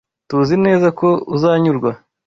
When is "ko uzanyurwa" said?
0.99-1.91